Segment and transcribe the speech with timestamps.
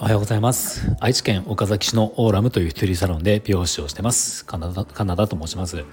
[0.00, 0.96] おはようございます。
[0.98, 4.46] 愛知県岡崎市のオーラムという一人サロンで美容師をしてます。
[4.46, 5.84] カナダカナダと申します。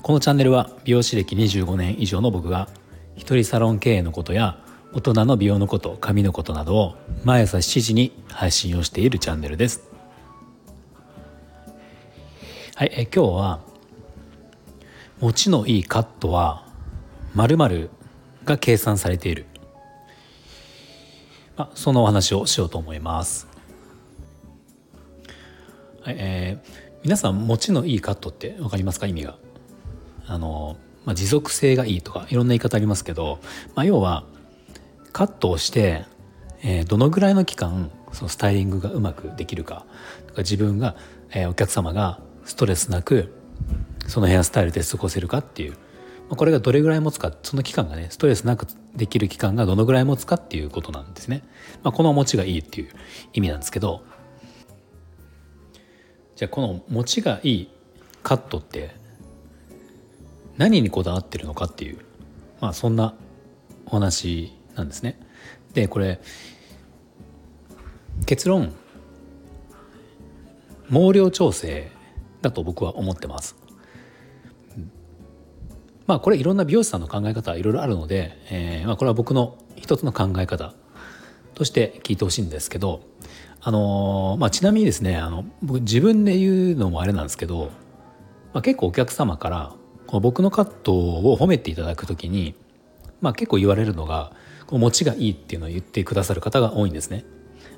[0.00, 2.70] このチャンネルは美容師歴25年以上の僕が
[3.14, 4.58] 一人サロン経営のことや
[4.94, 9.86] 大人の美容のこと髪のことなどを毎朝7時に配信をしているチャンネルです。
[12.74, 13.67] はいえ今日は
[15.20, 16.64] 持ちのいいカットは
[17.34, 17.90] 〇〇
[18.44, 19.46] が計算されている
[21.56, 23.48] まあ、そのお話をしようと思います。
[26.02, 26.68] はいえー、
[27.02, 29.08] 皆さん持ちのいいカットって分かりますか？
[29.08, 29.36] 意味が。
[30.28, 33.40] あのまあ、持続性がいいとかいろんな言い方ありますけど、
[33.74, 34.24] まあ、要は
[35.12, 36.04] カットをして、
[36.62, 39.84] えー、どのぐらいの期間そのスタイリングがうまくできるか
[40.34, 40.94] か自分が、
[41.32, 43.34] えー、お客様がストレスなく
[44.08, 45.76] そのヘアスタイルで過ごせるかっていう
[46.28, 51.42] まこれがどれぐらい持つかその期間がねストレスなくできる期間がどのぐらい持つかっていうことなんですね。
[51.82, 52.88] まあ、この持ちがいいっていう
[53.32, 54.02] 意味なんですけど
[56.36, 57.70] じゃあこの持ちがいい
[58.22, 58.94] カットって
[60.56, 61.98] 何にこだわってるのかっていう
[62.60, 63.14] まあそんな
[63.86, 65.18] お話なんですね。
[65.74, 66.20] でこれ
[68.26, 68.74] 結論
[70.90, 71.90] 毛量調整
[72.40, 73.57] だと僕は思ってます。
[76.08, 80.72] まあこれいろんな美容師さんの考え方はいろいろあるので、えー、まあこれは僕の一つの考え方
[81.54, 83.02] として聞いてほしいんですけど、
[83.60, 87.70] あのー、まあ、ちなみにですねあの僕自分で言うのもあれなんですけど、
[88.54, 89.74] まあ、結構お客様から
[90.06, 92.54] この僕のカットを褒めていただく時に、
[93.20, 94.32] まあ、結構言われるのが
[94.66, 97.26] この持ちがいいっていうのを言ってくださる方が多いんですね。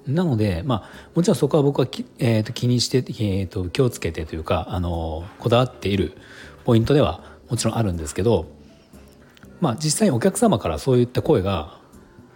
[0.07, 6.17] なので、まあ、もちろんそこは僕はき、えー、と気にして、えー、と気をつけてというか、あのこだわっている
[6.65, 8.47] ポイントではもちろんあるんですけど、
[9.61, 11.79] まあ、実際にお客様からそういった声が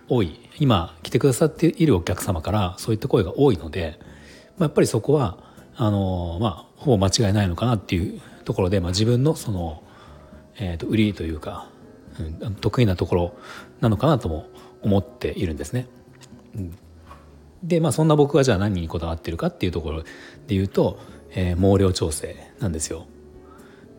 [0.08, 3.98] 多い今来てくださっているお客様からそういった声が多いので、
[4.58, 5.38] まあ、やっぱりそこは
[5.76, 9.82] あの、まあ、ほぼ間違いないのかなっていうところで、まあ、自分のその、
[10.56, 11.69] えー、と売りというか、
[12.19, 13.34] うん、得意なところ
[13.80, 14.47] なのかなとも
[14.82, 15.86] 思っているんですね。
[16.54, 16.78] うん、
[17.62, 20.10] でまあそんな僕がじゃあ何にこだわってるかっていうところで
[20.48, 20.98] 言うと、
[21.30, 23.06] えー、毛量調整なんですよ。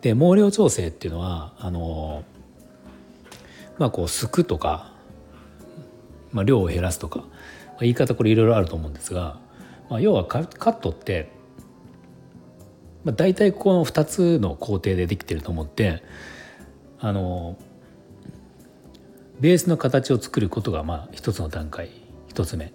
[0.06, 2.24] で毛量調整っていうのはあの
[3.80, 4.92] まあこうすくとか、
[6.32, 9.40] まあ、量を減らすとか、まあ、言い方これいろいろあると思うんですが、
[9.90, 11.32] まあ、要はカットって、
[13.04, 16.04] まあ、大体この2つの工程でできてると思って
[17.00, 17.58] あの
[19.40, 21.90] ベースの形を作ることがまあ一つの段階
[22.28, 22.72] 一つ目。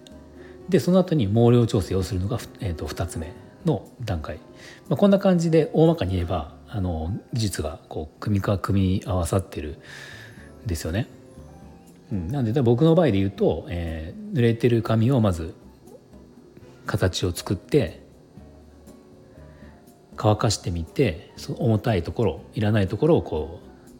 [0.67, 3.31] でその後に毛量調整をするのが、えー、と2つ目
[3.63, 4.35] の段階、
[4.89, 9.77] まあ、こんな感じで大まかに言えばあの技術がこう組みか組み合わさってる
[10.63, 11.07] んですよね。
[12.11, 15.53] うん、なんで僕の場合で言うと、えー、濡れてる紙をまず
[16.85, 18.01] 形を作って
[20.15, 23.59] 乾かしてみてその重たいところいらないところをこ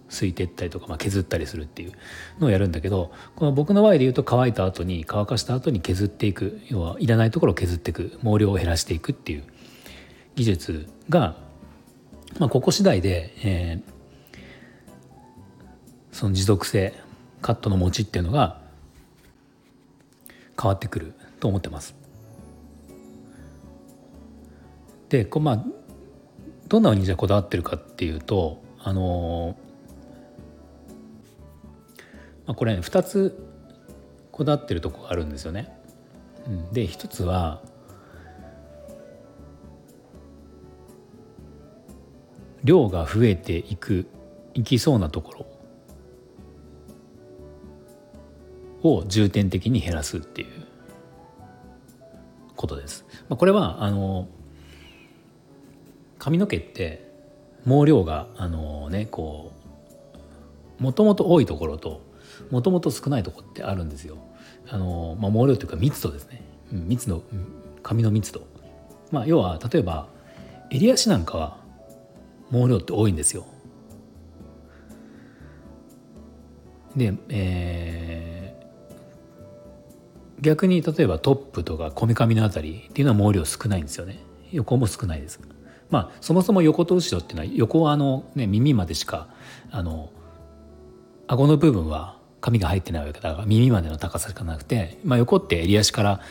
[0.09, 1.93] うすいていったりとか、まあ、削ったりするっていう
[2.39, 9.43] のをやるんだけどこの僕の場合で言うと乾いた後に乾かした後に削っていく要はいらないところを削っていく毛量を減らしていくっていう
[10.35, 11.37] 技術が
[12.39, 13.91] まあ、ここ次第で、えー、
[16.11, 16.93] その持続性
[17.41, 18.61] カットの持ちっていうのが
[20.59, 21.95] 変わってくると思ってます。
[25.09, 25.65] でこまあ
[26.67, 29.57] どんなふうにじゃこだわってるかっていうとあの
[32.45, 33.47] まあ、これ、ね、2つ
[34.31, 35.77] こだわってるとこがあるんですよね。
[36.71, 37.61] で一つは
[42.63, 44.07] 量が増えていく
[44.53, 45.45] いきそうなとこ
[48.83, 50.47] ろを重点的に減らすっていう
[52.55, 53.05] ことです。
[53.29, 54.27] まあ、これはあの
[56.19, 57.09] 髪の毛って
[57.65, 59.51] 毛量があのねこ
[60.79, 62.01] うもともと多いところと
[62.49, 64.17] もともと少ないところってあるんですよ。
[64.69, 66.43] あのまあ、毛量というか密度ですね。
[66.71, 67.23] 密度
[67.83, 68.41] 髪の密度。
[69.11, 70.07] まあ、要は例えば
[70.69, 71.60] 襟足なんかは
[72.51, 73.45] 毛量って多いんですよ。
[76.95, 84.19] で、えー、逆に例えばトップとかこめかみのあたりっていうのは毛量少ないんですよね
[84.51, 85.39] 横も少ないです。
[85.89, 89.27] まあそもそも横と後ろっていうのは横はあの、ね、耳までしか
[89.71, 90.09] あの
[91.27, 96.21] 顎の部分は髪が入ってないわけだから耳までの高さしかなくて、まあ、横って襟足から、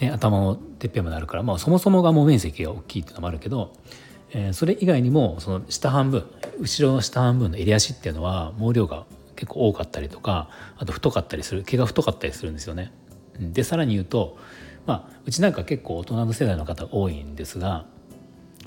[0.00, 3.74] ね、頭のてっぺんまであるから、まあ、そもそもがもう面積が大きいっていうのもあるけど
[4.32, 6.24] えー、それ以外にもその下半分
[6.60, 9.06] 後ろの下半分の襟足っていうのは毛量が
[9.36, 12.92] 結構多かったりとかあと太かったりする毛が太かったりするんですよね。
[13.38, 14.36] でさらに言うと、
[14.86, 17.86] まあ、うちなんか結構大人の世代の方多いんですが、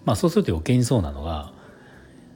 [0.04, 1.54] まあ、そうすると余計にそうなのが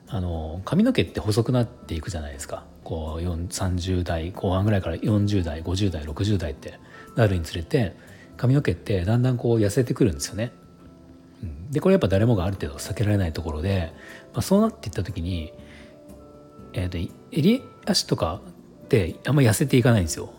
[0.08, 6.80] あの髪の毛って細くなっていくじゃないですかこう30代後半ぐらいから40代50代60代って
[7.16, 7.96] なるにつれて
[8.38, 10.52] 髪の毛ってだんだんこう痩せてくるんですよね。
[11.72, 13.94] でこれやっぱ誰もがある程度避けられないところで、
[14.34, 15.54] まあ、そうなっていった時に、
[16.74, 18.42] えーと、襟足とか
[18.86, 20.32] ってあんま痩せていかないんですよ。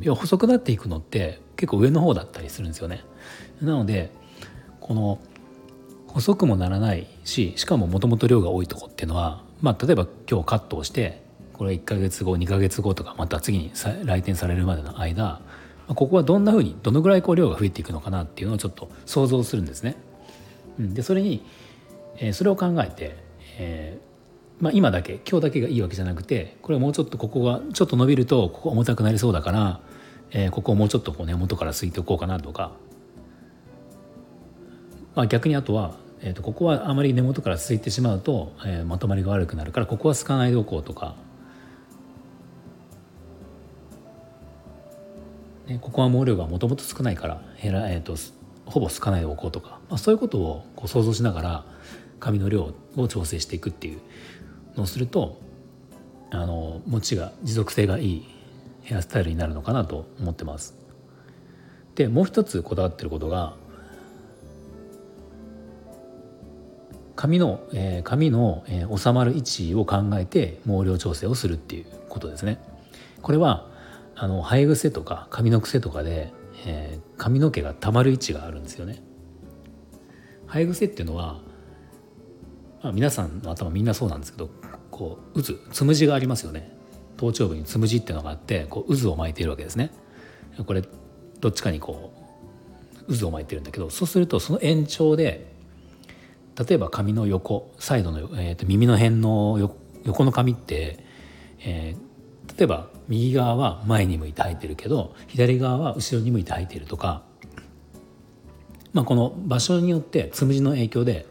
[0.00, 3.04] 要は細くなっていくのって結構上の方だったりするんですよね。
[3.60, 4.10] なので
[4.80, 5.20] この
[6.06, 11.22] 細くもならないししかももともと量が多いとこっていうのは、まあ、例えば今日カットをして
[11.52, 13.72] これ1ヶ月後2ヶ月後とかまた次に
[14.04, 15.40] 来店されるまでの間
[15.88, 19.96] ここはどんなふうにどのぐらいこう量が増えていくのかなっていうのをちょっと想像するんですね。
[20.78, 21.44] でそれに、
[22.18, 23.16] えー、それを考えて、
[23.58, 24.08] えー
[24.62, 29.80] まあ、今だけ今日だけがいいわけじゃなくてこれはもうちょっとここがちょっと伸びるとここ重たくなりそうだから、
[30.30, 32.72] えー、ここをもうちょっとこう根元からすいておこうかなとか、
[35.14, 41.14] まあ、逆にあとは、えー、とここはあまり根元からすいてしまうと、えー、まとまりが悪くなるからここはすかないでおこうとか。
[45.82, 48.16] ここは毛量がもともと少ないから減ら、えーと
[48.68, 51.64] ほぼすかないでおこうとか、まあ、そういうことをこう想像しながら
[52.20, 54.00] 髪の量を調整していくっていう
[54.76, 55.40] のをすると
[56.30, 58.28] あの持ちが持続性がいい
[58.82, 60.76] ヘアスタイルになるのかなと思ってます。
[61.94, 63.54] でもう一つこだわってることが
[67.16, 72.60] 髪の、えー、髪の、えー、収まる位置を考えて毛量調整をするっていうことですね。
[73.22, 73.66] これは
[74.14, 76.32] あの生え癖とか髪の癖とかで
[76.66, 79.02] えー、髪の毛がたまる位置があるんですよね。
[80.46, 81.40] 生え癖っていうのは、
[82.82, 84.50] まあ、皆さんの頭みんなそうなんですけど
[84.90, 86.72] こう渦つむじがありますよね
[87.16, 89.90] 頭頂部につむじっていうのがあってこう渦を巻いているわけですね。
[90.66, 90.82] これ
[91.40, 92.12] どっちかにこ
[93.06, 95.52] う渦を巻いてるんだけどそうするとその延長で
[96.58, 101.04] 例えば髪の横サイドの、えー、と耳の辺の横の髪って、
[101.60, 102.07] えー、
[102.58, 107.22] 例えば右側は前に向いて入ってるけど左側は後ろに向いて入っているとか、
[108.92, 111.26] まあ、この場所によってつむじの影響で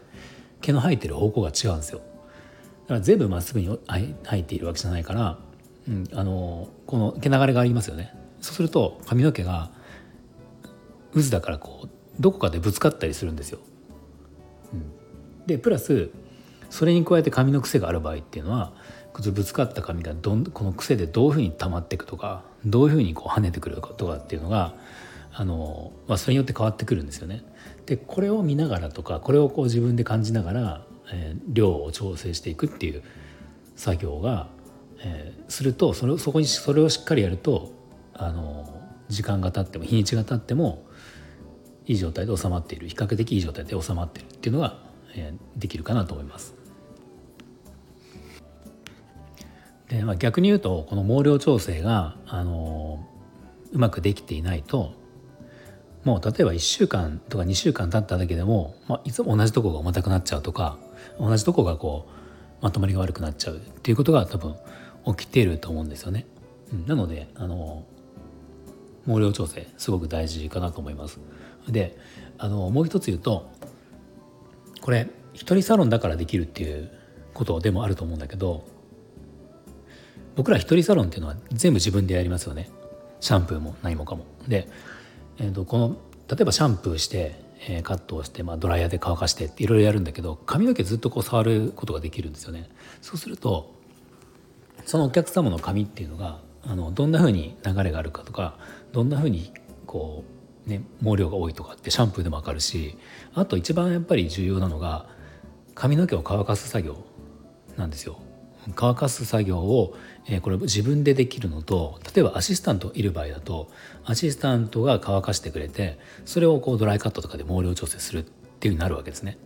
[0.62, 1.98] 毛の生えてる方向が違うんですよ。
[1.98, 5.38] だから全部まっすぐに生えているわけじゃないから、
[5.86, 8.14] うん、あのこの毛流れがありますよね。
[8.40, 9.70] そうすると髪の毛が
[11.12, 11.88] 渦だからこう
[12.18, 13.58] どこかでぶつかったりするんですよ。
[14.72, 16.08] うん、でプラス
[16.70, 18.72] それに加えて髪の癖がある場合っていうのは
[19.32, 24.74] ぶつかった髪がどんこの癖でどういうふうに溜まっていくとかどういうふうにこう跳ねてくるとかっていうのが
[25.32, 27.44] あの、まあ、それによって変わってくるんですよね。
[27.86, 33.02] でこれを見ながらとかこれをこう自分で感じながら、えー、量を調整していくっていう
[33.76, 34.48] 作業が、
[35.00, 37.72] えー、するとそれそこにそれをしっかりやると
[38.14, 38.68] あの
[39.08, 40.84] 時間が経っても日にちが経っても
[41.86, 44.78] いい状態で収まっている比較的いい状態で収まっているっていうのが、
[45.14, 46.57] えー、できるかなと思います。
[49.98, 53.04] で、まあ、逆に言うとこの毛量調整が、あの
[53.72, 54.94] うまくできていないと
[56.04, 60.78] もう例えば1週間とか2週間経っただけでも、まあ、いつも同じとこが重たくなっちゃうとか
[61.18, 62.08] 同じとこがこ
[62.60, 64.56] うまとまりが悪くなっちゃうっていうことが多分
[65.16, 66.26] 起きていると思うんですよね。
[66.72, 67.84] うん、なのであの
[69.06, 71.20] 毛量調整すごく大事かなと思います。
[71.68, 71.98] で
[72.38, 73.50] あのもう一つ言うと
[74.80, 76.90] これ一人サロンだからできるっていう
[77.34, 78.77] ことでもあると思うんだけど
[80.38, 82.70] 僕ら一人サロンっていうのは全部自分でやりますよね
[83.18, 84.24] シャンプーも何もかも。
[84.46, 84.68] で、
[85.38, 85.96] えー、とこの
[86.28, 92.70] 例えばシャンプーして、えー、カットをして、まあ、ドライヤーで乾かしてっていろいろやるんだけど髪の毛ずっとこう触ることができるんですよね。
[93.02, 93.74] そうすると
[94.84, 98.58] そのお客様の髪っていうのがあのどんなふうに流れがあるかとか
[98.92, 99.52] どんなふうに
[99.86, 100.22] こ
[100.68, 102.96] う、ね、毛量が多いとかってシャンプーでも分かるし
[103.34, 105.06] あと一番やっぱり重要なのが
[105.74, 107.04] 髪の毛を乾かす作業
[107.76, 108.20] なんですよ。
[108.74, 109.96] 乾かす作業を、
[110.26, 113.70] えこれ自分でできるのと例えばアシスタントいる場合だと
[114.04, 118.22] アシスタントが乾かしてくれてそれをこうドライカットとかで毛量調整するっ
[118.60, 119.38] ていうふうになるわけですね。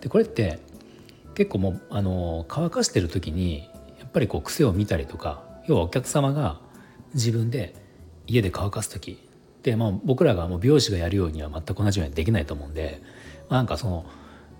[0.00, 0.58] でこれって
[1.34, 6.60] 結構もうあの乾かしてる時にやっぱりこう癖を見たりとか要はお客様が
[7.14, 7.74] 自分で
[8.26, 9.18] 家で乾かす時
[9.62, 13.02] で、まあ、僕らがもう美容師がやるようには全く同じようにできないと思うんで、
[13.48, 14.04] まあ、なんかその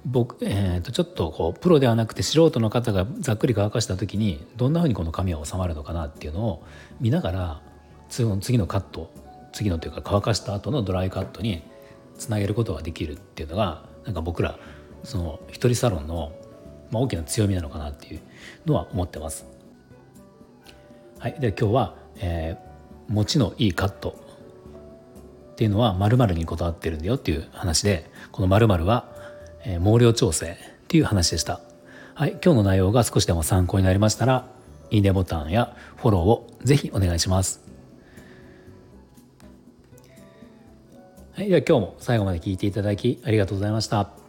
[0.04, 6.62] 僕、えー、とちょっとこうプロではなくて素人の方がざっくり乾かした時にどんなふうにこの髪は収まるのかなっていうのを
[7.00, 7.62] 見ながら
[8.08, 9.10] 次のカット
[9.52, 11.62] 次のというか乾かした後のドライカットに
[12.18, 14.58] つなげることができるっていうのがなんか僕ら
[15.04, 16.32] その一人サロンの、
[16.90, 18.20] まあ、大きな強みなのかなっていう
[18.66, 19.46] のは思ってます。
[21.18, 24.18] はい、で今日は、えー、持ちのいいカット
[25.52, 29.13] っていうのは〇〇にこだわってるんだよっていう話でこの〇〇は、
[29.64, 30.56] えー、毛量調整っ
[30.88, 31.60] ていう話でした。
[32.14, 34.46] はい、今日の内容が少しでも参考になりましたら
[34.90, 37.60] いいねボタンやフォローをぜひお願いします。
[41.32, 44.23] はい、では今日も最後まで聞いていただきありがとうございました。